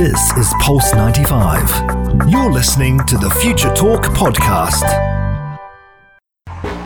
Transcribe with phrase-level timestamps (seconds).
[0.00, 2.30] This is Pulse 95.
[2.30, 4.80] You're listening to the Future Talk podcast.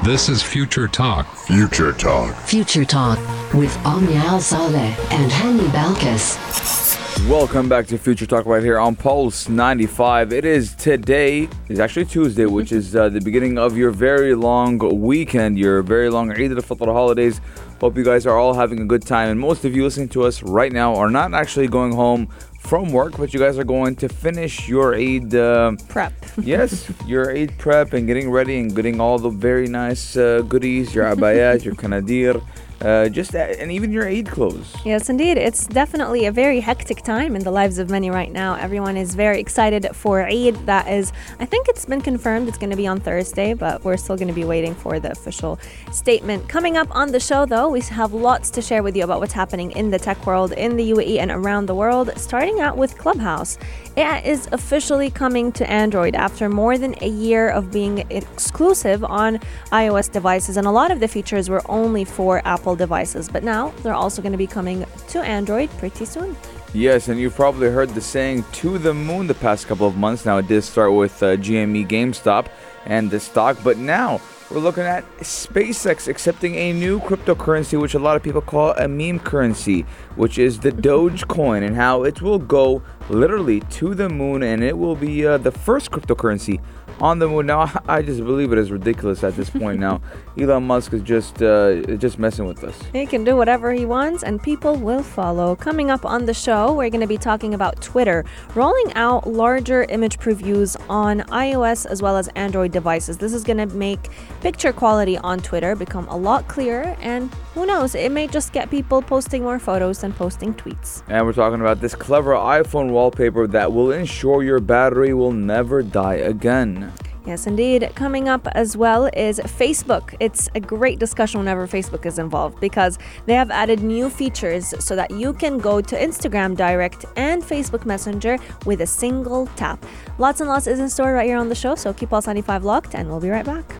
[0.02, 1.32] This is Future Talk.
[1.36, 2.34] Future Talk.
[2.34, 3.20] Future Talk
[3.54, 6.93] with Omnial Saleh and Hani Balkis.
[7.22, 10.32] Welcome back to Future Talk right here on Pulse 95.
[10.32, 14.78] It is today, it's actually Tuesday, which is uh, the beginning of your very long
[15.00, 17.40] weekend, your very long Eid al-Fitr holidays.
[17.80, 19.30] Hope you guys are all having a good time.
[19.30, 22.26] And most of you listening to us right now are not actually going home
[22.60, 26.12] from work, but you guys are going to finish your Eid uh, prep.
[26.42, 30.94] yes, your Eid prep and getting ready and getting all the very nice uh, goodies,
[30.94, 32.42] your abayat, your kanadir
[32.80, 34.74] uh, just and even your Eid clothes.
[34.84, 35.38] Yes, indeed.
[35.38, 38.56] It's definitely a very hectic time in the lives of many right now.
[38.56, 40.54] Everyone is very excited for Eid.
[40.66, 43.96] That is, I think it's been confirmed it's going to be on Thursday, but we're
[43.96, 45.58] still going to be waiting for the official
[45.92, 46.48] statement.
[46.48, 49.32] Coming up on the show, though, we have lots to share with you about what's
[49.32, 52.96] happening in the tech world, in the UAE, and around the world, starting out with
[52.98, 53.58] Clubhouse.
[53.96, 59.38] It is officially coming to Android after more than a year of being exclusive on
[59.70, 63.28] iOS devices, and a lot of the features were only for Apple devices.
[63.28, 66.34] But now they're also going to be coming to Android pretty soon.
[66.72, 70.24] Yes, and you've probably heard the saying to the moon the past couple of months.
[70.24, 72.48] Now, it did start with uh, GME GameStop
[72.86, 77.98] and the stock, but now we're looking at SpaceX accepting a new cryptocurrency, which a
[77.98, 79.82] lot of people call a meme currency,
[80.16, 84.76] which is the Dogecoin, and how it will go literally to the moon, and it
[84.76, 86.60] will be uh, the first cryptocurrency
[87.00, 87.46] on the moon.
[87.46, 89.80] Now, I just believe it is ridiculous at this point.
[89.80, 90.00] now,
[90.38, 92.78] Elon Musk is just uh, just messing with us.
[92.92, 95.56] He can do whatever he wants, and people will follow.
[95.56, 99.84] Coming up on the show, we're going to be talking about Twitter rolling out larger
[99.84, 103.18] image previews on iOS as well as Android devices.
[103.18, 107.66] This is going to make picture quality on Twitter become a lot clearer, and who
[107.66, 111.02] knows, it may just get people posting more photos than posting tweets.
[111.08, 115.82] And we're talking about this clever iPhone wallpaper that will ensure your battery will never
[115.82, 116.83] die again.
[117.26, 117.90] Yes, indeed.
[117.94, 120.14] Coming up as well is Facebook.
[120.20, 124.94] It's a great discussion whenever Facebook is involved because they have added new features so
[124.94, 128.36] that you can go to Instagram Direct and Facebook Messenger
[128.66, 129.84] with a single tap.
[130.18, 132.64] Lots and lots is in store right here on the show, so keep Pulse 95
[132.64, 133.78] locked and we'll be right back.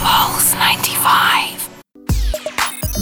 [0.00, 1.68] Pulse 95.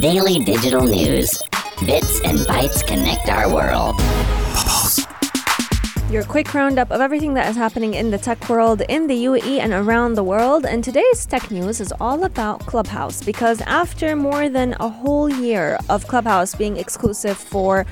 [0.00, 1.38] Daily digital news.
[1.84, 3.96] Bits and bytes connect our world.
[6.10, 9.60] Your quick roundup of everything that is happening in the tech world in the UAE
[9.60, 10.66] and around the world.
[10.66, 15.78] And today's tech news is all about Clubhouse because after more than a whole year
[15.88, 17.86] of Clubhouse being exclusive for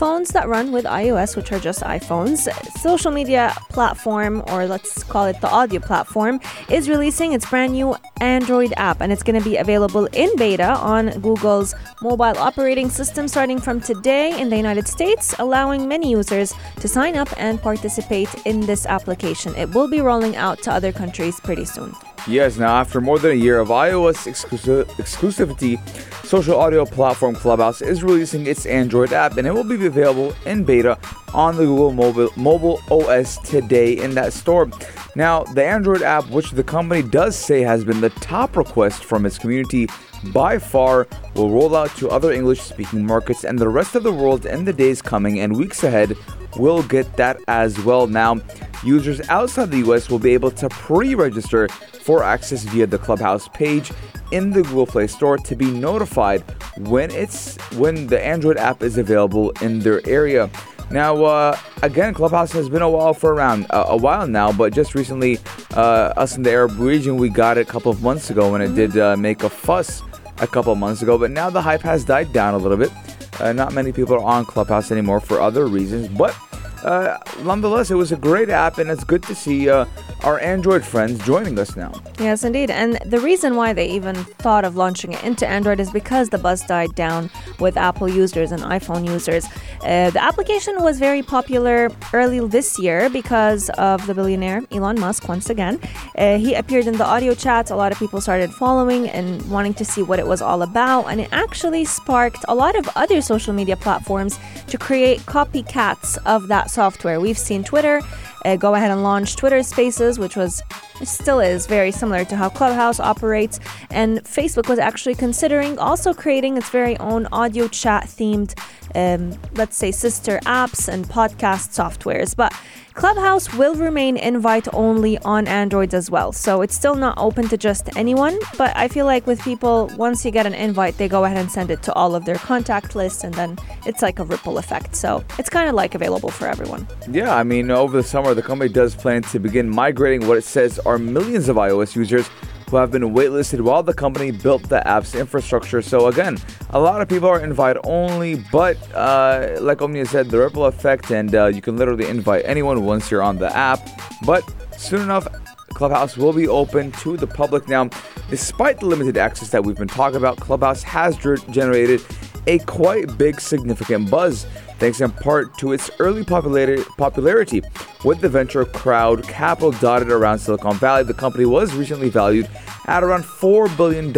[0.00, 5.26] phones that run with iOS, which are just iPhones, social media platform, or let's call
[5.26, 6.40] it the audio platform,
[6.70, 10.70] is releasing its brand new Android app, and it's going to be available in beta
[10.94, 16.54] on Google's mobile operating system starting from today in the United States, allowing many users
[16.80, 19.54] to sign up and participate in this application.
[19.54, 21.94] It will be rolling out to other countries pretty soon.
[22.30, 25.76] Yes, now after more than a year of iOS exclusiv- exclusivity,
[26.24, 30.62] social audio platform Clubhouse is releasing its Android app and it will be available in
[30.62, 30.96] beta
[31.34, 34.70] on the Google mobile, mobile OS today in that store.
[35.16, 39.26] Now, the Android app, which the company does say has been the top request from
[39.26, 39.88] its community
[40.32, 44.12] by far, will roll out to other English speaking markets and the rest of the
[44.12, 46.16] world in the days coming and weeks ahead
[46.56, 48.06] will get that as well.
[48.06, 48.40] Now,
[48.84, 51.68] users outside the US will be able to pre register
[52.00, 53.92] for access via the Clubhouse page
[54.32, 56.42] in the Google Play Store to be notified
[56.78, 60.50] when it's when the Android app is available in their area.
[60.90, 64.72] Now, uh, again, Clubhouse has been a while for around uh, a while now, but
[64.72, 65.38] just recently,
[65.74, 68.64] uh, us in the Arab region, we got it a couple of months ago, and
[68.64, 70.02] it did uh, make a fuss
[70.38, 71.16] a couple of months ago.
[71.16, 72.90] But now the hype has died down a little bit.
[73.38, 76.36] Uh, not many people are on Clubhouse anymore for other reasons, but
[76.84, 79.84] uh, nonetheless, it was a great app, and it's good to see uh,
[80.22, 81.92] our Android friends joining us now.
[82.18, 82.70] Yes, indeed.
[82.70, 86.38] And the reason why they even thought of launching it into Android is because the
[86.38, 89.46] buzz died down with Apple users and iPhone users.
[89.82, 95.28] Uh, the application was very popular early this year because of the billionaire Elon Musk
[95.28, 95.80] once again.
[96.16, 97.70] Uh, he appeared in the audio chats.
[97.70, 101.06] A lot of people started following and wanting to see what it was all about.
[101.06, 104.38] And it actually sparked a lot of other social media platforms
[104.68, 107.20] to create copycats of that software.
[107.20, 108.00] We've seen Twitter
[108.44, 110.62] uh, go ahead and launch Twitter Spaces, which was
[111.02, 116.56] still is very similar to how Clubhouse operates, and Facebook was actually considering also creating
[116.56, 118.58] its very own audio chat themed,
[118.94, 122.34] um, let's say, sister apps and podcast softwares.
[122.34, 122.54] But
[123.00, 126.32] Clubhouse will remain invite only on Androids as well.
[126.32, 128.38] So it's still not open to just anyone.
[128.58, 131.50] But I feel like with people, once you get an invite, they go ahead and
[131.50, 133.56] send it to all of their contact lists, and then
[133.86, 134.94] it's like a ripple effect.
[134.94, 136.86] So it's kind of like available for everyone.
[137.10, 140.44] Yeah, I mean, over the summer, the company does plan to begin migrating what it
[140.44, 142.28] says are millions of iOS users
[142.70, 145.82] who have been waitlisted while the company built the app's infrastructure.
[145.82, 146.38] So again,
[146.70, 151.10] a lot of people are invite only, but uh, like Omnia said, the ripple effect,
[151.10, 153.80] and uh, you can literally invite anyone once you're on the app.
[154.24, 154.44] But
[154.78, 155.26] soon enough,
[155.74, 157.90] Clubhouse will be open to the public now.
[158.28, 162.00] Despite the limited access that we've been talking about, Clubhouse has generated
[162.46, 164.46] a quite big significant buzz
[164.78, 167.62] thanks in part to its early popularity, popularity
[168.04, 171.04] with the venture crowd capital dotted around Silicon Valley.
[171.04, 172.48] The company was recently valued
[172.86, 174.16] at around $4 billion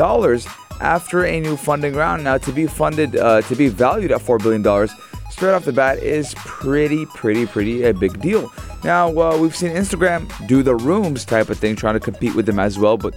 [0.80, 2.24] after a new funding round.
[2.24, 4.88] Now, to be funded, uh, to be valued at $4 billion
[5.30, 8.52] straight off the bat is pretty, pretty, pretty a big deal.
[8.84, 12.46] Now, uh, we've seen Instagram do the rooms type of thing, trying to compete with
[12.46, 13.14] them as well, but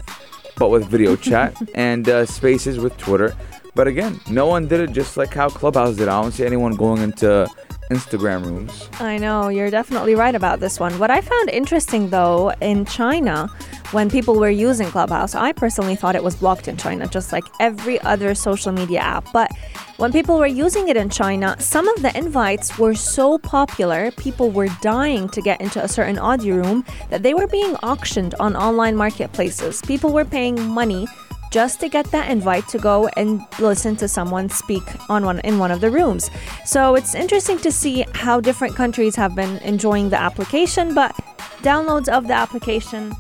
[0.58, 3.36] but with video chat and uh, spaces with Twitter.
[3.75, 6.07] But again, no one did it just like how Clubhouse did.
[6.07, 7.48] I don't see anyone going into
[7.92, 8.89] Instagram rooms.
[9.00, 10.98] I know, you're definitely right about this one.
[10.98, 13.48] What I found interesting though in China,
[13.92, 17.44] when people were using Clubhouse, I personally thought it was blocked in China, just like
[17.60, 19.31] every other social media app.
[19.33, 19.51] But
[19.98, 24.50] when people were using it in China, some of the invites were so popular, people
[24.51, 28.56] were dying to get into a certain audio room that they were being auctioned on
[28.56, 29.81] online marketplaces.
[29.81, 31.07] People were paying money
[31.56, 35.57] just to get that invite to go and listen to someone speak on one in
[35.57, 36.30] one of the rooms.
[36.66, 41.16] So it's interesting to see how different countries have been enjoying the application, but
[41.63, 43.13] downloads of the application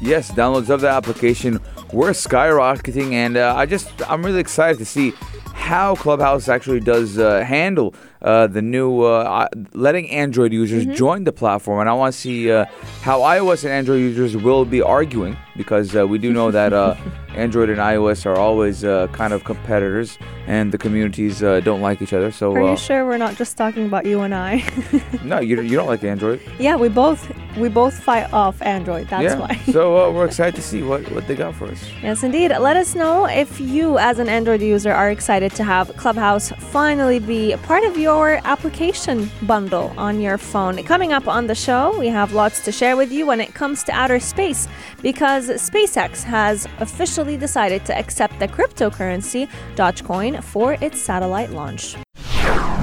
[0.00, 1.58] Yes, downloads of the application
[1.92, 5.12] were skyrocketing, and uh, I just I'm really excited to see
[5.54, 10.94] how Clubhouse actually does uh, handle uh, the new uh, letting Android users Mm-hmm.
[10.94, 12.64] join the platform, and I want to see uh,
[13.02, 16.94] how iOS and Android users will be arguing because uh, we do know that uh,
[17.34, 22.00] Android and iOS are always uh, kind of competitors, and the communities uh, don't like
[22.02, 22.30] each other.
[22.30, 24.52] So Are uh, you sure we're not just talking about you and I?
[25.24, 26.40] no, you, you don't like Android.
[26.58, 27.20] yeah, we both
[27.56, 29.08] we both fight off Android.
[29.08, 29.38] That's yeah.
[29.40, 29.54] why.
[29.72, 31.82] so uh, we're excited to see what, what they got for us.
[32.02, 32.50] Yes, indeed.
[32.58, 37.18] Let us know if you, as an Android user, are excited to have Clubhouse finally
[37.18, 40.82] be part of your application bundle on your phone.
[40.84, 43.82] Coming up on the show, we have lots to share with you when it comes
[43.84, 44.68] to outer space
[45.02, 51.96] because SpaceX has officially decided to accept the cryptocurrency Dogecoin for its satellite launch.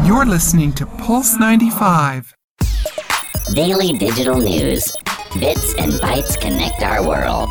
[0.05, 2.35] You're listening to Pulse 95.
[3.53, 4.95] Daily digital news.
[5.39, 7.49] Bits and bytes connect our world.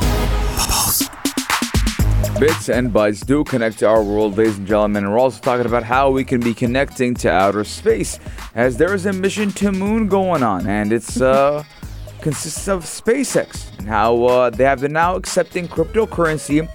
[2.42, 5.04] Bits and bytes do connect to our world, ladies and gentlemen.
[5.04, 8.18] And we're also talking about how we can be connecting to outer space,
[8.56, 11.62] as there is a mission to moon going on, and it's uh,
[12.20, 16.68] consists of SpaceX and how uh, they have been now accepting cryptocurrency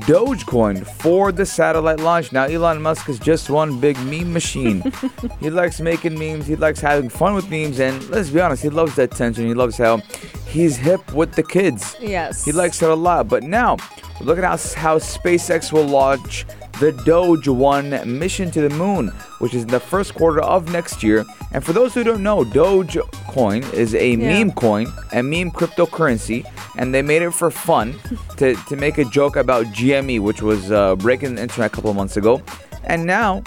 [0.00, 2.32] Dogecoin for the satellite launch.
[2.32, 4.82] Now, Elon Musk is just one big meme machine.
[5.40, 8.70] he likes making memes, he likes having fun with memes, and let's be honest, he
[8.70, 9.46] loves that attention.
[9.46, 9.98] He loves how
[10.46, 11.96] he's hip with the kids.
[12.00, 12.44] Yes.
[12.44, 13.28] He likes it a lot.
[13.28, 13.76] But now,
[14.20, 16.46] look at how, how SpaceX will launch
[16.80, 21.02] the Doge 1 mission to the moon, which is in the first quarter of next
[21.02, 21.24] year.
[21.52, 22.98] And for those who don't know, Doge
[23.28, 24.16] coin is a Yeah.
[24.16, 26.44] meme coin, a meme cryptocurrency,
[26.78, 27.94] and they made it for fun
[28.38, 31.90] to, to make a joke about GME, which was uh, breaking the internet a couple
[31.90, 32.40] of months ago.
[32.84, 33.42] And now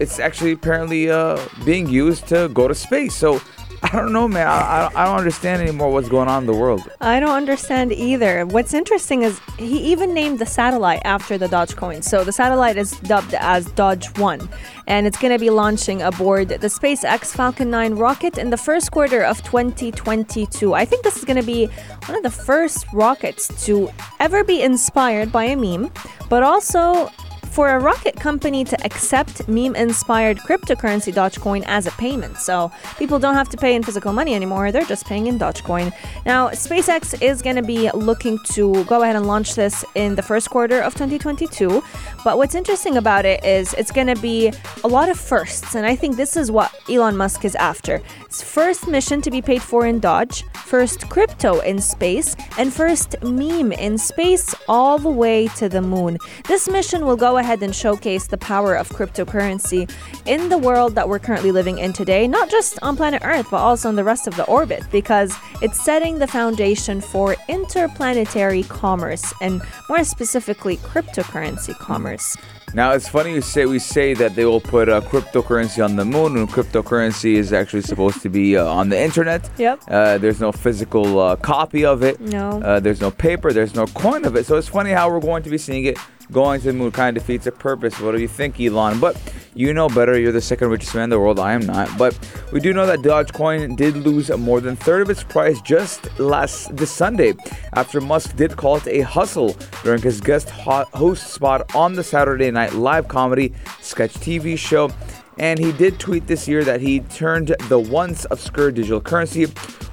[0.00, 3.14] it's actually apparently uh, being used to go to space.
[3.14, 3.40] So
[3.84, 4.46] I don't know, man.
[4.46, 6.88] I, I, don't understand anymore what's going on in the world.
[7.02, 8.46] I don't understand either.
[8.46, 12.02] What's interesting is he even named the satellite after the Dogecoin.
[12.02, 14.48] So the satellite is dubbed as Doge 1,
[14.86, 18.90] and it's going to be launching aboard the SpaceX Falcon 9 rocket in the first
[18.90, 20.72] quarter of 2022.
[20.72, 21.66] I think this is going to be
[22.06, 25.90] one of the first rockets to ever be inspired by a meme,
[26.30, 27.10] but also
[27.54, 32.36] for a rocket company to accept meme inspired cryptocurrency Dogecoin as a payment.
[32.36, 35.92] So people don't have to pay in physical money anymore, they're just paying in Dogecoin.
[36.26, 40.22] Now, SpaceX is going to be looking to go ahead and launch this in the
[40.22, 41.80] first quarter of 2022.
[42.24, 45.76] But what's interesting about it is it's going to be a lot of firsts.
[45.76, 47.98] And I think this is what Elon Musk is after.
[48.26, 53.14] His first mission to be paid for in Doge, first crypto in space, and first
[53.22, 56.18] meme in space all the way to the moon.
[56.48, 59.90] This mission will go ahead ahead and showcase the power of cryptocurrency
[60.24, 63.58] in the world that we're currently living in today, not just on planet Earth, but
[63.58, 69.34] also in the rest of the orbit, because it's setting the foundation for interplanetary commerce
[69.42, 69.60] and
[69.90, 72.34] more specifically cryptocurrency commerce.
[72.72, 76.04] Now it's funny you say we say that they will put uh, cryptocurrency on the
[76.04, 79.48] moon when cryptocurrency is actually supposed to be uh, on the internet.
[79.58, 79.82] Yep.
[79.86, 82.18] Uh, there's no physical uh, copy of it.
[82.20, 82.60] No.
[82.60, 83.52] Uh, there's no paper.
[83.52, 84.46] There's no coin of it.
[84.46, 85.98] So it's funny how we're going to be seeing it
[86.32, 86.90] going to the moon.
[86.90, 88.00] Kind of defeats the purpose.
[88.00, 89.00] What do you think, Elon?
[89.00, 89.20] But
[89.54, 90.18] you know better.
[90.18, 91.38] You're the second richest man in the world.
[91.38, 91.96] I am not.
[91.96, 92.18] But
[92.52, 96.76] we do know that Dogecoin did lose more than third of its price just last
[96.76, 97.34] this Sunday
[97.74, 102.50] after Musk did call it a hustle during his guest host spot on the Saturday
[102.50, 104.90] Night Live comedy sketch TV show.
[105.38, 109.46] And he did tweet this year that he turned the once obscure digital currency,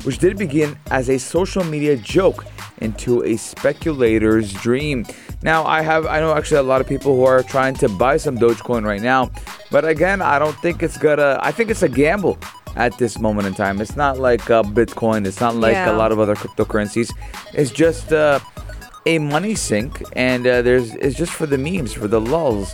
[0.04, 2.46] which did begin as a social media joke,
[2.80, 5.06] into a speculator's dream.
[5.44, 8.18] Now, I have I know actually a lot of people who are trying to buy
[8.18, 9.32] some Dogecoin right now,
[9.72, 11.40] but again, I don't think it's gonna.
[11.42, 12.38] I think it's a gamble
[12.76, 13.82] at this moment in time.
[13.82, 15.26] It's not like uh, Bitcoin.
[15.28, 15.92] It's not like Yeah.
[15.92, 17.12] a lot of other cryptocurrencies.
[17.54, 18.40] It's just uh,
[19.06, 22.74] a money sink, and uh, there's it's just for the memes, for the lulls.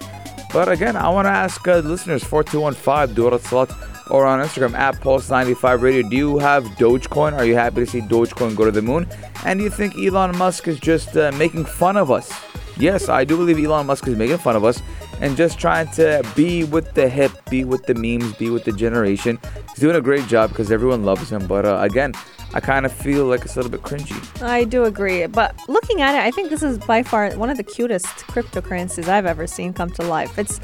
[0.57, 4.73] But again, I want to ask uh, listeners 4215 du or Etisalat or on Instagram
[4.73, 6.09] at Pulse95 Radio.
[6.09, 7.33] Do you have Dogecoin?
[7.33, 9.07] Are you happy to see Dogecoin go to the moon?
[9.45, 12.33] And do you think Elon Musk is just uh, making fun of us?
[12.75, 14.81] Yes, I do believe Elon Musk is making fun of us
[15.21, 18.71] and just trying to be with the hip, be with the memes, be with the
[18.71, 19.37] generation.
[19.69, 21.45] He's doing a great job because everyone loves him.
[21.45, 22.13] But uh, again,
[22.53, 24.41] I kind of feel like it's a little bit cringy.
[24.41, 27.57] I do agree, but looking at it, I think this is by far one of
[27.57, 30.37] the cutest cryptocurrencies I've ever seen come to life.
[30.39, 30.59] It's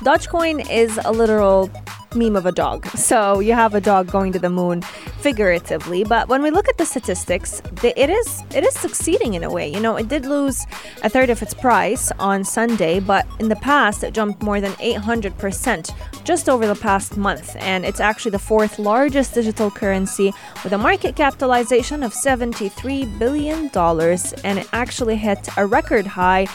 [0.00, 1.70] Dogecoin is a literal
[2.14, 2.86] meme of a dog.
[2.88, 4.82] So you have a dog going to the moon
[5.20, 9.50] figuratively, but when we look at the statistics, it is it is succeeding in a
[9.50, 9.68] way.
[9.68, 10.66] You know, it did lose
[11.02, 14.72] a third of its price on Sunday, but in the past it jumped more than
[14.72, 20.72] 800% just over the past month, and it's actually the fourth largest digital currency with
[20.72, 26.46] a market capitalization of 73 billion dollars, and it actually hit a record high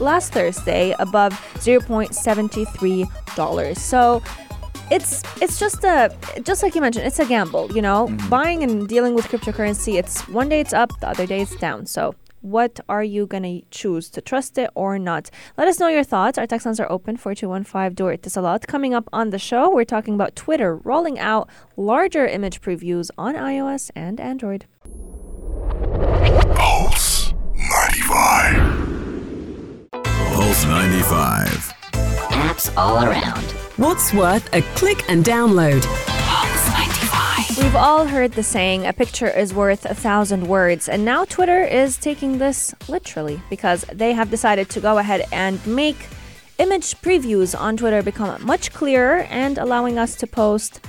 [0.00, 3.80] last Thursday above 0.73 dollars.
[3.80, 4.22] So
[4.90, 8.06] it's it's just a just like you mentioned it's a gamble you know?
[8.06, 8.28] Mm-hmm.
[8.28, 11.86] Buying and dealing with cryptocurrency it's one day it's up the other day it's down.
[11.86, 15.30] So what are you gonna choose to trust it or not?
[15.56, 16.38] Let us know your thoughts.
[16.38, 18.66] Our text lines are open 4215 do it this a lot.
[18.68, 23.34] Coming up on the show we're talking about twitter rolling out larger image previews on
[23.34, 24.66] ios and android.
[26.54, 29.90] Pulse 95.
[30.32, 31.85] Pulse 95.
[32.46, 33.42] Apps all around.
[33.76, 35.82] What's worth a click and download?
[37.60, 41.64] We've all heard the saying, a picture is worth a thousand words, and now Twitter
[41.64, 45.96] is taking this literally because they have decided to go ahead and make
[46.58, 50.80] image previews on Twitter become much clearer and allowing us to post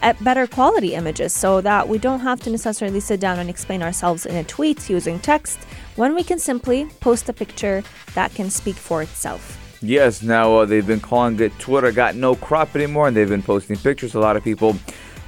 [0.00, 3.82] at better quality images so that we don't have to necessarily sit down and explain
[3.82, 5.58] ourselves in a tweet using text
[5.96, 7.82] when we can simply post a picture
[8.14, 9.61] that can speak for itself.
[9.82, 13.42] Yes, now uh, they've been calling it Twitter got no crop anymore, and they've been
[13.42, 14.14] posting pictures.
[14.14, 14.76] A lot of people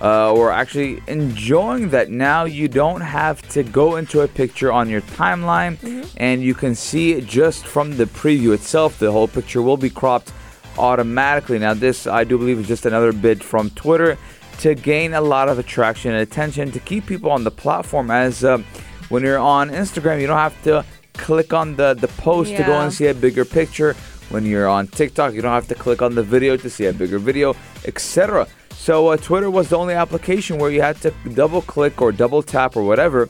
[0.01, 2.09] uh, were actually enjoying that.
[2.11, 6.77] Now you don't have to go into a picture on your timeline, and you can
[6.77, 8.99] see it just from the preview itself.
[9.01, 10.33] The whole picture will be cropped
[10.79, 11.59] automatically.
[11.59, 14.17] Now, this I do believe is just another bid from Twitter
[14.61, 18.11] to gain a lot of attraction and attention to keep people on the platform.
[18.11, 18.59] As uh,
[19.09, 20.85] when you're on Instagram, you don't have to
[21.15, 23.95] click on the the post to go and see a bigger picture.
[24.35, 26.93] When you're on TikTok, you don't have to click on the video to see a
[26.93, 28.49] bigger video, etc.
[28.71, 32.43] So uh, Twitter was the only application where you had to double click or double
[32.43, 33.29] tap or whatever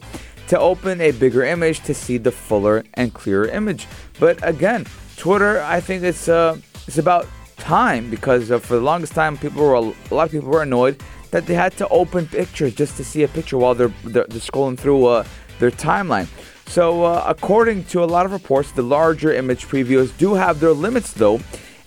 [0.49, 3.87] to open a bigger image to see the fuller and clearer image.
[4.19, 4.87] But again,
[5.19, 6.57] Twitter, I think it's uh,
[6.87, 7.27] it's about
[7.59, 11.03] time because uh, for the longest time, people were a lot of people were annoyed
[11.33, 14.41] that they had to open pictures just to see a picture while they're they're, they're
[14.41, 15.25] scrolling through uh,
[15.59, 16.29] their timeline.
[16.67, 20.73] So, uh, according to a lot of reports, the larger image previews do have their
[20.73, 21.41] limits, though.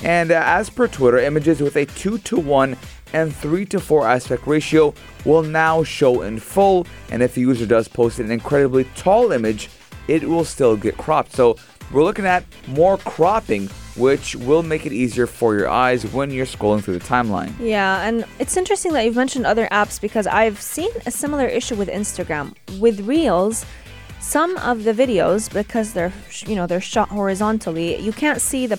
[0.03, 2.77] And uh, as per Twitter, images with a 2 to 1
[3.13, 4.93] and 3 to 4 aspect ratio
[5.25, 6.86] will now show in full.
[7.12, 9.69] And if a user does post an incredibly tall image,
[10.07, 11.34] it will still get cropped.
[11.34, 11.57] So,
[11.91, 16.46] we're looking at more cropping, which will make it easier for your eyes when you're
[16.46, 17.53] scrolling through the timeline.
[17.60, 21.75] Yeah, and it's interesting that you've mentioned other apps because I've seen a similar issue
[21.75, 22.53] with Instagram.
[22.79, 23.65] With Reels,
[24.19, 26.13] some of the videos because they're
[26.45, 28.77] you know they're shot horizontally, you can't see the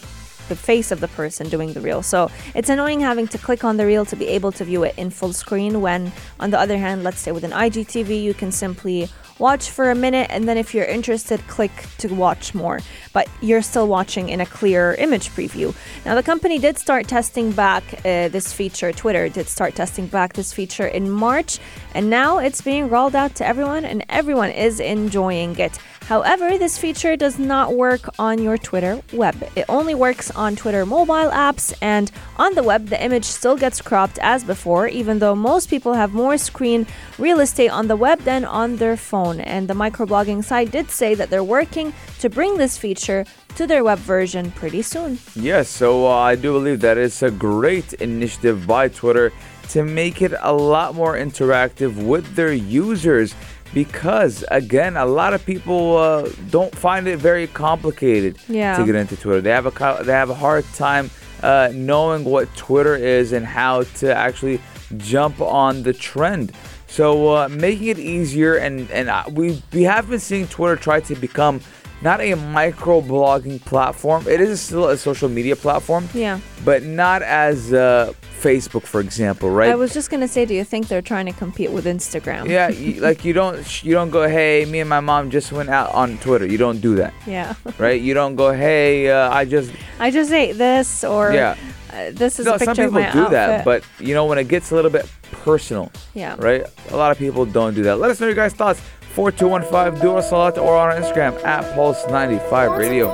[0.48, 2.02] the face of the person doing the reel.
[2.02, 4.94] So it's annoying having to click on the reel to be able to view it
[4.96, 8.50] in full screen when on the other hand, let's say with an IGTV, you can
[8.50, 12.80] simply watch for a minute, and then if you're interested, click to watch more.
[13.12, 15.74] But you're still watching in a clear image preview.
[16.04, 20.32] Now, the company did start testing back uh, this feature, Twitter did start testing back
[20.34, 21.58] this feature in March,
[21.94, 25.78] and now it's being rolled out to everyone, and everyone is enjoying it.
[26.08, 29.36] However, this feature does not work on your Twitter web.
[29.54, 33.82] It only works on Twitter mobile apps, and on the web, the image still gets
[33.82, 36.86] cropped as before, even though most people have more screen
[37.18, 39.38] real estate on the web than on their phone.
[39.38, 43.84] And the microblogging site did say that they're working to bring this feature to their
[43.84, 45.18] web version pretty soon.
[45.34, 49.30] Yes, so uh, I do believe that it's a great initiative by Twitter
[49.68, 53.34] to make it a lot more interactive with their users
[53.74, 58.76] because again a lot of people uh, don't find it very complicated Yeah.
[58.76, 61.10] to get into twitter they have a they have a hard time
[61.42, 64.60] uh, knowing what twitter is and how to actually
[64.96, 66.52] jump on the trend
[66.86, 71.00] so uh, making it easier and and uh, we we have been seeing twitter try
[71.00, 71.60] to become
[72.02, 76.38] not a micro blogging platform it is still a social media platform Yeah.
[76.64, 80.62] but not as uh, facebook for example right I was just gonna say, do you
[80.64, 82.48] think they're trying to compete with Instagram?
[82.48, 85.70] yeah, you, like you don't you don't go, hey, me and my mom just went
[85.70, 86.46] out on Twitter.
[86.46, 87.54] You don't do that, Yeah.
[87.78, 88.00] right?
[88.00, 91.56] You don't go, hey, uh, I just I just ate this, or yeah.
[91.92, 93.30] uh, this is No, a picture some people of my do outfit.
[93.32, 95.10] that, but you know when it gets a little bit
[95.44, 96.36] personal, yeah.
[96.38, 96.62] right?
[96.90, 97.98] A lot of people don't do that.
[97.98, 98.80] Let us know your guys' thoughts.
[99.18, 100.00] Four two one five.
[100.00, 103.10] Do us a lot or on our Instagram at Pulse ninety five Radio.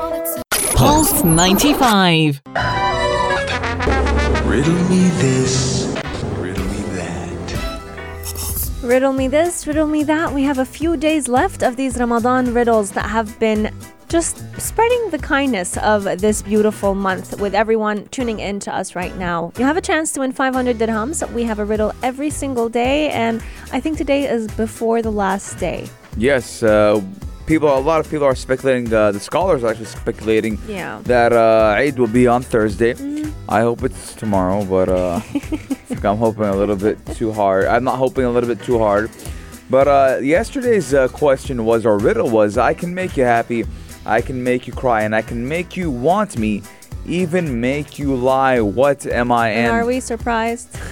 [0.77, 2.43] Pulse 95.
[4.45, 5.87] Riddle me this,
[6.37, 8.81] riddle me that.
[8.83, 10.35] Riddle me this, riddle me that.
[10.35, 13.75] We have a few days left of these Ramadan riddles that have been
[14.09, 19.17] just spreading the kindness of this beautiful month with everyone tuning in to us right
[19.17, 19.53] now.
[19.59, 21.29] You have a chance to win 500 dirhams.
[21.33, 23.43] We have a riddle every single day, and
[23.73, 25.89] I think today is before the last day.
[26.17, 27.01] Yes, uh,
[27.47, 27.77] people.
[27.77, 28.93] A lot of people are speculating.
[28.93, 31.01] Uh, the scholars are actually speculating Yeah.
[31.05, 32.95] that uh, Eid will be on Thursday.
[33.49, 35.21] I hope it's tomorrow, but uh,
[36.05, 37.67] I'm hoping a little bit too hard.
[37.67, 39.11] I'm not hoping a little bit too hard.
[39.71, 43.65] But uh, yesterday's uh, question was, or riddle was, I can make you happy,
[44.07, 46.63] I can make you cry, and I can make you want me,
[47.07, 48.61] even make you lie.
[48.61, 49.51] What am I?
[49.51, 50.77] And are we surprised?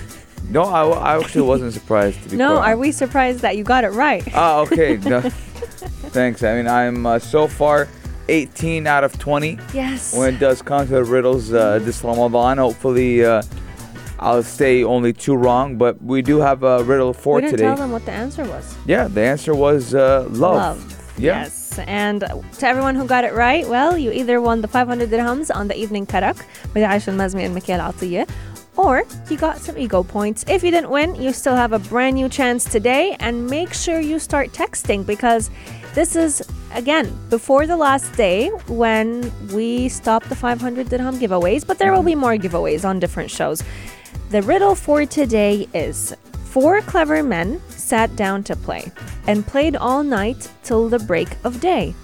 [0.50, 3.64] No, I, I actually wasn't surprised to be No, quite are we surprised that you
[3.64, 4.22] got it right?
[4.34, 4.96] Ah, okay.
[4.98, 5.20] No,
[6.10, 6.42] thanks.
[6.42, 7.88] I mean, I'm uh, so far
[8.28, 10.14] 18 out of 20 Yes.
[10.14, 12.58] when it does come to the riddles uh, this Ramadan.
[12.58, 13.42] Hopefully, uh,
[14.18, 17.64] I'll stay only two wrong, but we do have a riddle for we didn't today.
[17.68, 18.76] tell them what the answer was.
[18.84, 20.76] Yeah, the answer was uh, love.
[21.16, 21.42] Yeah.
[21.44, 21.61] Yes.
[21.78, 25.68] And to everyone who got it right, well, you either won the 500 dirhams on
[25.68, 26.38] the evening karak
[26.74, 28.28] with Aisha Al-Mazmi and Mikhail Atiyah,
[28.76, 30.44] or you got some ego points.
[30.48, 34.00] If you didn't win, you still have a brand new chance today, and make sure
[34.00, 35.50] you start texting because
[35.94, 41.78] this is, again, before the last day when we stop the 500 dirham giveaways, but
[41.78, 42.20] there will be mm-hmm.
[42.20, 43.62] more giveaways on different shows.
[44.30, 46.16] The riddle for today is
[46.52, 48.92] Four clever men sat down to play
[49.26, 51.94] and played all night till the break of day.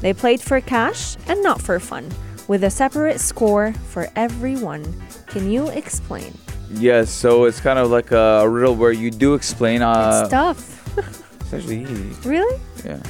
[0.00, 2.08] They played for cash and not for fun,
[2.48, 4.82] with a separate score for everyone.
[5.26, 6.32] Can you explain?
[6.70, 9.82] Yes, so it's kind of like a riddle where you do explain.
[9.82, 10.98] Uh, it's tough.
[11.40, 12.14] it's actually easy.
[12.28, 12.60] really?
[12.84, 13.02] Yeah.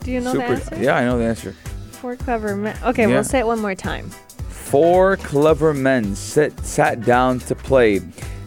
[0.00, 0.76] Do you know the answer?
[0.82, 1.52] Yeah, I know the answer.
[1.92, 2.76] Four clever men.
[2.82, 3.08] Okay, Yeah.
[3.08, 4.10] we'll say it one more time.
[4.48, 8.00] Four clever men sit, sat down to play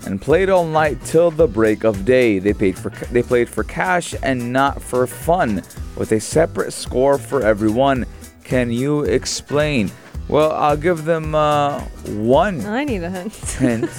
[0.05, 2.39] and played all night till the break of day.
[2.39, 5.63] They paid for they played for cash and not for fun,
[5.97, 8.05] with a separate score for everyone.
[8.43, 9.89] Can you explain?
[10.27, 13.33] Well, I'll give them uh, one I need a hint.
[13.35, 13.89] hint,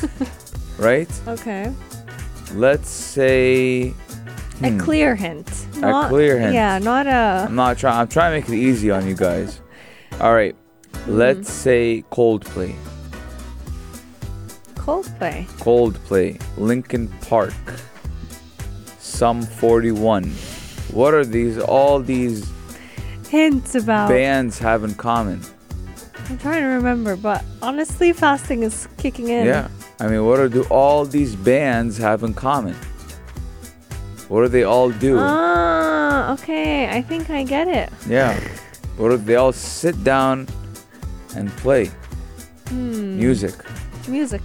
[0.79, 1.11] right?
[1.29, 1.73] okay.
[2.55, 3.93] Let's say
[4.63, 5.49] A clear hint.
[5.83, 6.55] A clear hint.
[6.55, 7.47] Yeah, not a.
[7.49, 7.99] I'm not trying.
[8.01, 9.61] I'm trying to make it easy on you guys.
[10.21, 10.55] All right,
[11.07, 12.75] let's say Coldplay.
[14.85, 15.47] Coldplay.
[15.61, 17.55] Coldplay, Linkin Park,
[18.99, 20.25] Sum 41.
[20.93, 21.59] What are these?
[21.59, 22.51] All these
[23.31, 24.09] Hints about.
[24.09, 25.41] bands have in common?
[26.29, 29.47] I'm trying to remember, but honestly, fasting is kicking in.
[29.47, 29.69] Yeah,
[30.01, 32.75] I mean, what do all these bands have in common?
[34.29, 35.17] What do they all do?
[35.19, 36.89] Ah, okay.
[36.89, 37.91] I think I get it.
[38.09, 38.39] yeah,
[38.97, 40.47] what do they all sit down
[41.37, 41.91] and play
[42.69, 43.17] Hmm.
[43.19, 43.55] music
[44.09, 44.43] Music.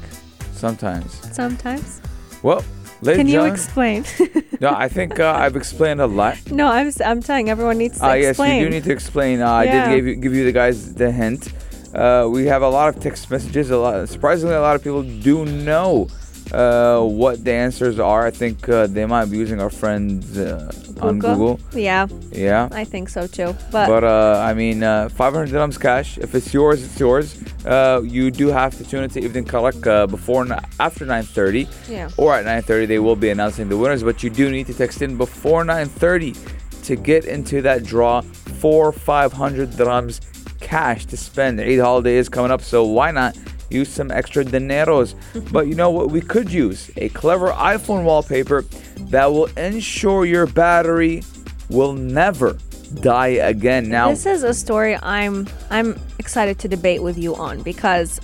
[0.59, 1.11] Sometimes?
[1.35, 2.01] Sometimes.
[2.43, 2.63] Well,
[3.01, 4.05] ladies Can you gentlemen, explain?
[4.61, 6.37] no, I think uh, I've explained a lot.
[6.51, 9.41] no, I'm, I'm saying everyone needs to Ah, yes, you do need to explain.
[9.41, 11.53] Uh, I did give you, give you the guys the hint.
[11.93, 13.71] Uh, we have a lot of text messages.
[13.71, 16.07] A lot, surprisingly, a lot of people do know
[16.51, 18.25] uh, what the answers are.
[18.25, 21.59] I think uh, they might be using our friends uh, on Google.
[21.73, 22.69] Yeah, Yeah.
[22.71, 23.55] I think so too.
[23.71, 26.17] But, But uh, I mean, uh, 500 dirhams cash.
[26.17, 27.41] If it's yours, it's yours.
[27.65, 32.09] Uh, you do have to tune into Evening Karak uh, before and after 9:30, Yeah.
[32.17, 34.03] or at 9:30 they will be announcing the winners.
[34.03, 36.35] But you do need to text in before 9:30
[36.83, 38.21] to get into that draw
[38.62, 40.19] for 500 dirhams
[40.59, 41.59] cash to spend.
[41.59, 43.38] The Eid holiday is coming up, so why not?
[43.69, 45.15] Use some extra dineros.
[45.51, 46.10] but you know what?
[46.10, 48.63] We could use a clever iPhone wallpaper
[49.10, 51.23] that will ensure your battery
[51.69, 52.58] will never
[52.95, 53.89] die again.
[53.89, 58.19] Now, this is a story I'm I'm excited to debate with you on because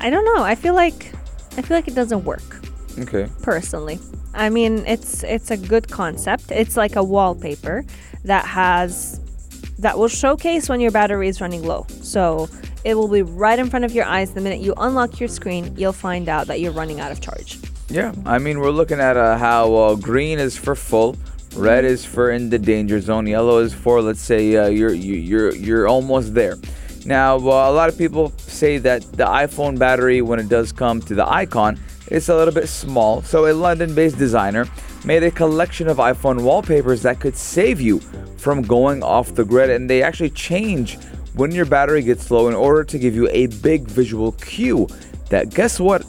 [0.00, 0.42] I don't know.
[0.42, 1.12] I feel like
[1.56, 2.60] I feel like it doesn't work
[3.00, 3.28] okay.
[3.42, 3.98] personally.
[4.34, 6.50] I mean, it's it's a good concept.
[6.50, 7.84] It's like a wallpaper
[8.24, 9.20] that has
[9.78, 11.86] that will showcase when your battery is running low.
[12.02, 12.48] So
[12.86, 15.74] it will be right in front of your eyes the minute you unlock your screen.
[15.76, 17.58] You'll find out that you're running out of charge.
[17.88, 21.16] Yeah, I mean, we're looking at uh, how uh, green is for full,
[21.56, 25.14] red is for in the danger zone, yellow is for let's say uh, you're you,
[25.14, 26.58] you're you're almost there.
[27.04, 31.00] Now, uh, a lot of people say that the iPhone battery, when it does come
[31.02, 33.20] to the icon, it's a little bit small.
[33.22, 34.66] So a London-based designer
[35.04, 37.98] made a collection of iPhone wallpapers that could save you
[38.36, 40.98] from going off the grid, and they actually change
[41.36, 44.88] when your battery gets low in order to give you a big visual cue
[45.28, 46.04] that guess what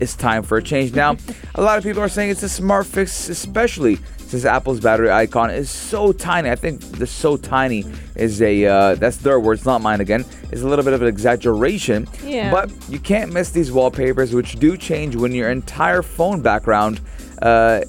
[0.00, 0.94] it's time for a change.
[0.94, 1.16] Now,
[1.54, 5.50] a lot of people are saying it's a smart fix, especially since Apple's battery icon
[5.50, 6.50] is so tiny.
[6.50, 7.84] I think the so tiny
[8.16, 11.08] is a, uh, that's their words, not mine again, It's a little bit of an
[11.08, 12.08] exaggeration.
[12.24, 12.50] Yeah.
[12.50, 17.00] But you can't miss these wallpapers, which do change when your entire phone background,
[17.40, 17.82] uh,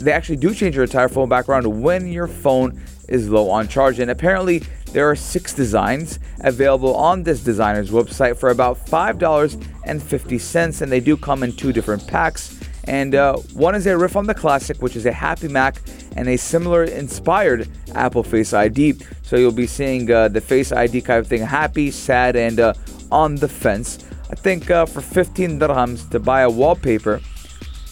[0.00, 4.00] they actually do change your entire phone background when your phone is low on charge.
[4.00, 10.92] And apparently, there are six designs available on this designer's website for about $5.50, and
[10.92, 12.60] they do come in two different packs.
[12.84, 15.82] And uh, one is a riff on the classic, which is a Happy Mac,
[16.16, 18.94] and a similar inspired Apple Face ID.
[19.22, 22.74] So you'll be seeing uh, the Face ID kind of thing happy, sad, and uh,
[23.10, 23.98] on the fence.
[24.30, 27.20] I think uh, for 15 dirhams to buy a wallpaper,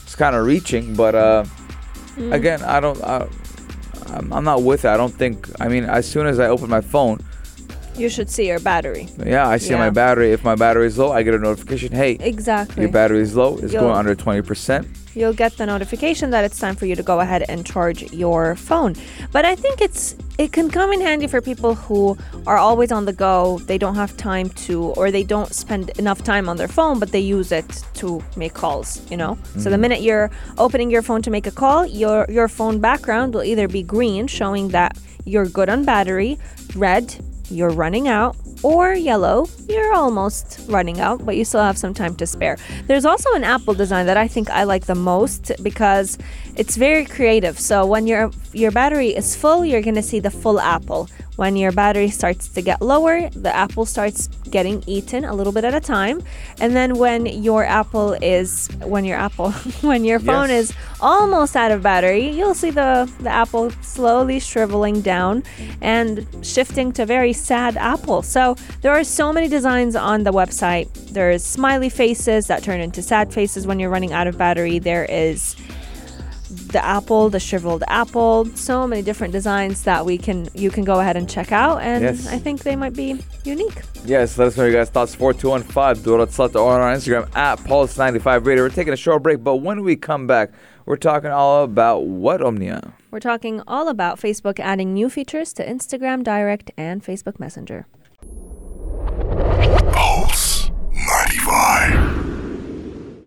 [0.04, 1.44] it's kind of reaching, but uh,
[2.30, 3.02] again, I don't.
[4.06, 4.88] I'm, I'm not with it.
[4.88, 5.48] I don't think.
[5.60, 7.20] I mean, as soon as I open my phone,
[7.96, 9.09] You should see your battery.
[9.24, 9.78] yeah, I see Yeah.
[9.78, 10.33] my battery.
[10.33, 11.92] If my battery is low, I get a notification.
[11.92, 12.83] Hey, Exactly.
[12.83, 13.59] your battery is low.
[13.62, 14.87] It's You'll- going under 20%.
[15.14, 18.57] you'll get the notification that it's time for you to go ahead and charge your
[18.57, 18.94] phone.
[19.31, 23.05] But I think it's it can come in handy for people who are always on
[23.05, 23.59] the go.
[23.66, 27.12] They don't have time to or they don't spend enough time on their phone, but
[27.12, 29.37] they use it to make calls, you know?
[29.59, 29.81] So the mm-hmm.
[29.83, 33.68] minute you're opening your phone to make a call, your your phone background will either
[33.68, 36.38] be green showing that you're good on battery,
[36.74, 37.05] red,
[37.52, 42.14] you're running out, or yellow, you're almost running out, but you still have some time
[42.16, 42.56] to spare.
[42.86, 46.18] There's also an Apple design that I think I like the most because
[46.56, 47.58] it's very creative.
[47.58, 51.08] So when your your battery is full, you're gonna see the full apple.
[51.36, 55.64] When your battery starts to get lower, the apple starts getting eaten a little bit
[55.64, 56.22] at a time.
[56.60, 60.70] And then when your apple is when your apple when your phone Yes.
[60.70, 65.42] is almost out of battery, you'll see the, the apple slowly shriveling down
[65.80, 68.20] and shifting to very sad apple.
[68.22, 70.92] So there are so many designs on the website.
[71.12, 74.78] There's smiley faces that turn into sad faces when you're running out of battery.
[74.78, 75.56] There is
[76.72, 81.00] the apple, the shriveled apple, so many different designs that we can you can go
[81.00, 82.26] ahead and check out and Yes.
[82.26, 83.82] I think they might be unique.
[84.04, 85.14] Yes, let us know your guys' thoughts.
[85.14, 88.64] 4215 du or Etisalat or on Instagram at Pulse95 Radio.
[88.64, 90.50] We're taking a short break, but when we come back,
[90.87, 92.92] we're talking all about what, Omnia?
[93.12, 97.87] We're talking all about Facebook adding new features to Instagram Direct and Facebook Messenger.
[99.92, 103.26] Pulse 95.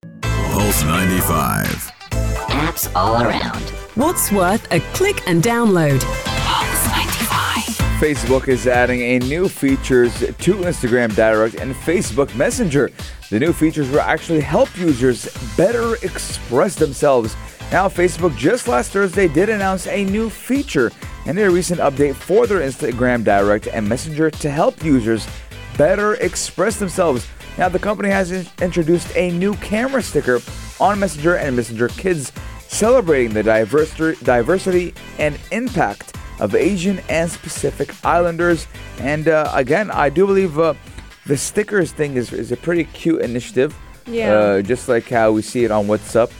[0.52, 1.95] Pulse 95.
[2.56, 3.62] Apps all around.
[3.96, 6.00] What's worth a click and download?
[8.00, 12.92] Facebook is adding a new features to Instagram Direct and Facebook Messenger.
[13.30, 17.36] The new features will actually help users better express themselves.
[17.74, 20.94] Now, Facebook just last Thursday did announce a new feature
[21.26, 25.28] and a recent update for their Instagram Direct and Messenger to help users
[25.78, 27.28] better express themselves.
[27.58, 30.40] Now, the company has in- introduced a new camera sticker
[30.80, 32.32] on Messenger and Messenger Kids,
[32.68, 38.68] celebrating the diversity, diversity and impact of Asian and Pacific Islanders.
[39.00, 40.74] And uh, again, I do believe uh,
[41.26, 43.74] the stickers thing is, is a pretty cute initiative.
[44.06, 44.34] Yeah.
[44.34, 46.32] Uh, just like how we see it on WhatsApp.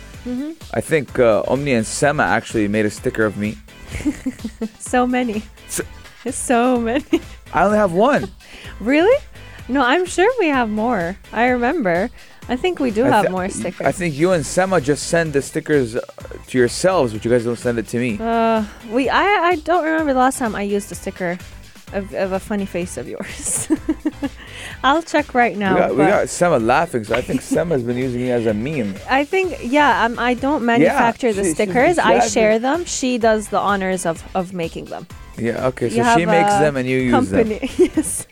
[0.74, 3.58] I think uh, Omnia and Sema actually made a sticker of me.
[4.80, 5.44] So many.
[5.70, 5.84] So-
[6.32, 7.06] So many.
[7.54, 8.30] I only have one.
[8.80, 9.16] Really?
[9.68, 11.18] No, I'm sure we have more.
[11.34, 12.10] I remember.
[12.48, 13.88] I think we do I have more stickers.
[13.88, 16.02] I think you and Sema just send the stickers uh,
[16.48, 18.20] to yourselves, but you guys don't send it to me.
[18.22, 21.40] Uh, we I I don't remember the last time I used a sticker
[21.94, 23.68] of, of a funny face of yours.
[24.84, 25.74] I'll check right now.
[25.74, 28.54] we got, we got Sema laughing, so I think Sema's been using me as a
[28.54, 28.94] meme.
[29.10, 30.06] I think yeah.
[30.06, 31.96] Um, I don't manufacture the she- she- stickers.
[31.96, 32.86] she I share them.
[32.86, 35.08] She does the honors of of making them.
[35.38, 37.50] Yeah, okay, so she makes them and you use them.
[37.50, 37.72] company.
[37.78, 38.28] yes.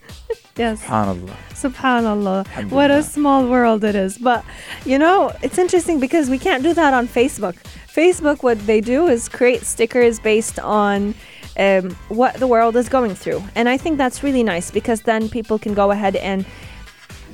[0.56, 0.84] Yes.
[0.84, 1.36] Subhanallah.
[1.54, 2.72] Subhanallah.
[2.72, 4.18] What a small world it is.
[4.18, 4.46] But,
[4.86, 7.56] you know, it's interesting because we can't do that on Facebook.
[7.88, 11.16] Facebook, what they do is create stickers based on
[11.58, 13.44] um, what the world is going through.
[13.56, 16.46] And I think that's really nice because then people can go ahead and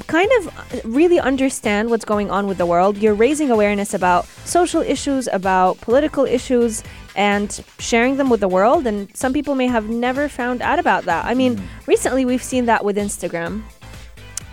[0.10, 2.98] kind of uh, really understand what's going on with the world.
[2.98, 6.84] You're raising awareness about social issues, about political issues,
[7.15, 8.88] and sharing them with the world.
[8.88, 11.26] And some people may have never found out about that.
[11.26, 13.62] I mean, recently we've seen that with Instagram,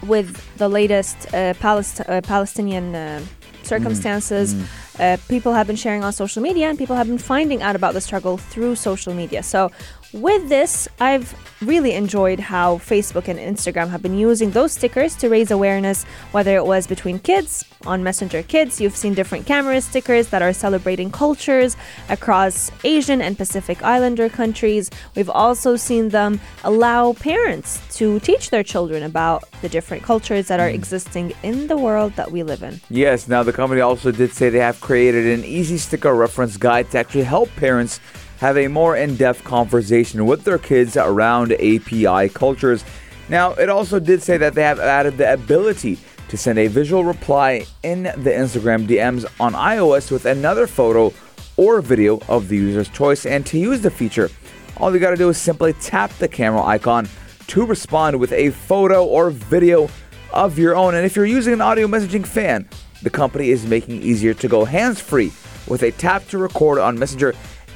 [0.06, 3.22] with the latest uh, Palest- uh, Palestinian uh,
[3.62, 4.54] circumstances.
[4.98, 7.94] Uh, people have been sharing on social media, and people have been finding out about
[7.94, 9.42] the struggle through social media.
[9.42, 9.70] So,
[10.12, 15.28] with this, I've really enjoyed how Facebook and Instagram have been using those stickers to
[15.28, 18.80] raise awareness, whether it was between kids on Messenger Kids.
[18.80, 21.76] You've seen different camera stickers that are celebrating cultures
[22.08, 24.90] across Asian and Pacific Islander countries.
[25.14, 30.60] We've also seen them allow parents to teach their children about the different cultures that
[30.60, 32.80] are existing in the world that we live in.
[32.90, 36.88] Yes, now the company also did say they have created an easy sticker reference guide
[36.88, 37.98] to actually help parents
[38.38, 42.84] have a more in depth conversation with their kids around API cultures.
[43.28, 47.02] Now, it also did say that they have added the ability to send a visual
[47.02, 51.12] reply in the Instagram DMs on iOS with another photo
[51.56, 53.26] or video of the user's choice.
[53.26, 54.30] And to use the feature,
[54.76, 57.08] all you gotta do is simply tap the camera icon
[57.48, 59.88] to respond with a photo or video
[60.32, 60.94] of your own.
[60.94, 62.68] And if you're using an audio messaging fan,
[63.06, 65.32] the company is making it easier to go hands free
[65.68, 67.34] with a tap to record on Messenger.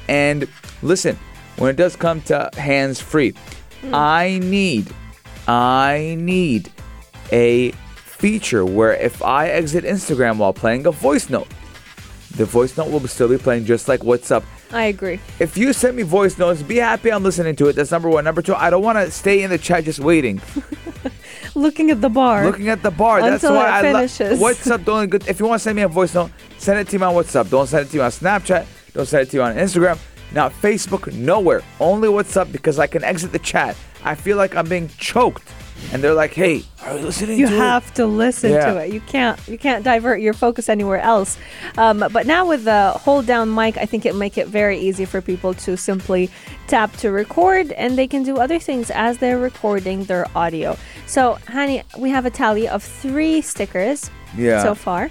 [0.09, 0.45] And
[0.81, 1.17] listen,
[1.55, 3.31] when it does come to hands free,
[3.79, 3.95] hmm.
[3.95, 4.93] I need,
[5.47, 6.69] I need
[7.31, 11.47] a feature where if I exit Instagram while playing a voice note,
[12.35, 14.43] the voice note will still be playing just like WhatsApp.
[14.73, 15.21] I agree.
[15.39, 17.77] If you send me voice notes, be happy I'm listening to it.
[17.77, 18.25] That's number one.
[18.25, 20.41] Number two, I don't want to stay in the chat just waiting,
[21.55, 22.45] Looking at the bar.
[22.45, 23.21] looking at the bar.
[23.21, 24.39] That's why I finishes.
[24.39, 24.85] WhatsApp.
[24.85, 25.27] The only good.
[25.27, 27.49] If you want to send me a voice note, send it to me on WhatsApp.
[27.49, 28.65] Don't send it to me on Snapchat.
[28.93, 29.99] Don't send it to you on Instagram.
[30.33, 31.13] Not Facebook.
[31.13, 31.61] Nowhere.
[31.79, 33.75] Only WhatsApp because I can exit the chat.
[34.03, 35.47] I feel like I'm being choked,
[35.93, 38.73] and they're like, "Hey, are you listening you to it?" have to listen Yeah.
[38.73, 38.93] to it.
[38.93, 41.37] You can't you can't divert your focus anywhere else.
[41.77, 45.05] Um, but now with the hold down mic, I think it make it very easy
[45.05, 46.29] for people to simply
[46.67, 50.77] tap to record, and they can do other things as they're recording their audio.
[51.07, 54.63] So, Hani, we have a tally of three stickers Yeah.
[54.63, 55.09] so far.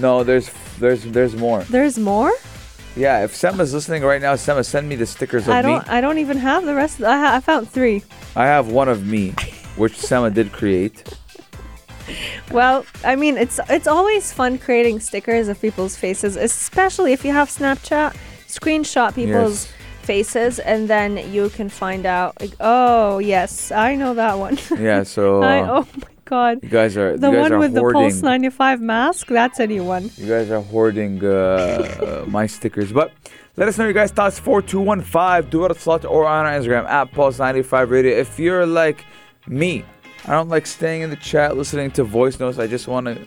[0.00, 1.62] No, there's there's there's more.
[1.70, 2.32] There's more.
[2.96, 5.88] Yeah, if Sema's listening right now, Sema, send me the stickers of I don't.
[5.88, 7.00] I don't even have the rest.
[7.00, 8.02] I, ha- I found three.
[8.34, 9.34] I have one of me,
[9.78, 11.02] which Sema did create.
[12.50, 17.32] Well, I mean, it's it's always fun creating stickers of people's faces, especially if you
[17.32, 18.16] have Snapchat.
[18.46, 19.72] Screenshot people's Yes.
[20.02, 22.40] faces, and then you can find out.
[22.40, 24.56] Like, oh yes, I know that one.
[24.80, 27.74] Yeah, so I, uh, oh my god, you guys are the guys one are with
[27.74, 28.02] the hoarding.
[28.10, 29.26] Pulse 95 mask.
[29.26, 30.10] That's a new one.
[30.16, 32.90] You guys are hoarding uh, uh, my stickers.
[32.90, 33.12] But
[33.58, 34.38] let us know your guys' thoughts.
[34.38, 38.16] 4215 do it at slot or on our Instagram at Pulse95 Radio.
[38.16, 39.04] If you're like
[39.48, 39.84] me,
[40.24, 42.58] I don't like staying in the chat listening to voice notes.
[42.58, 43.18] I just want to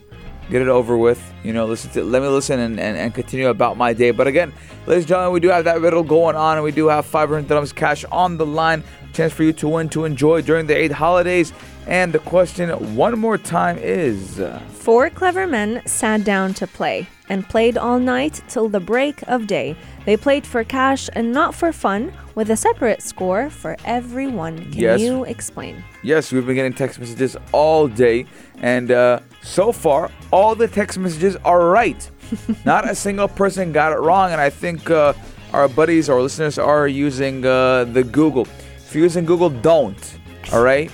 [0.50, 1.22] get it over with.
[1.44, 4.12] You know, listen to let me listen and, and, and continue about my day.
[4.12, 4.54] But again,
[4.86, 7.48] ladies and gentlemen, we do have that riddle going on and we do have 500
[7.48, 8.84] dirhams cash on the line.
[9.14, 11.54] Chance for you to win to enjoy during the Eid holidays.
[11.88, 17.48] And the question one more time is Four clever men sat down to play and
[17.48, 19.76] played all night till the break of day.
[20.06, 24.58] They played for cash and not for fun, with a separate score for everyone.
[24.72, 25.00] Can Yes.
[25.02, 25.84] you explain?
[26.02, 28.26] Yes, we've been getting text messages all day,
[28.62, 32.10] and uh, so far, all the text messages are right.
[32.66, 35.14] Not a single person got it wrong, and I think uh,
[35.54, 38.48] our buddies or listeners are using uh, the Google.
[38.78, 40.18] If you're using Google, don't.
[40.52, 40.90] All right?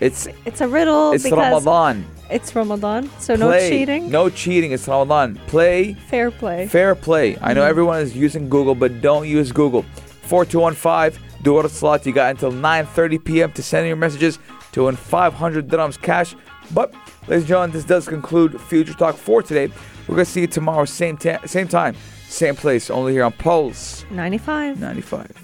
[0.00, 2.04] It's It's a riddle it's because Ramadan.
[2.34, 4.10] It's Ramadan, so no cheating.
[4.10, 4.72] No cheating.
[4.72, 5.36] It's Ramadan.
[5.46, 6.66] Play Fair play.
[6.66, 7.38] Fair play.
[7.40, 7.70] I know mm-hmm.
[7.70, 9.84] everyone is using Google, but don't use Google.
[10.22, 12.04] 4215, do it slot.
[12.04, 13.52] You got until 9.30 p.m.
[13.52, 14.40] to send your messages
[14.72, 16.34] to win 500 dirhams cash.
[16.72, 16.92] But,
[17.28, 19.68] ladies and gentlemen, this does conclude Future Talk for today.
[20.08, 21.94] We're going to see you tomorrow, same, ta- same time,
[22.28, 24.80] same place, only here on Pulse 95.
[24.80, 25.43] 95.